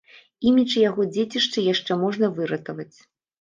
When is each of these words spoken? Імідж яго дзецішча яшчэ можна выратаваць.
Імідж 0.51 0.73
яго 0.89 1.05
дзецішча 1.17 1.65
яшчэ 1.73 1.99
можна 2.05 2.31
выратаваць. 2.41 2.91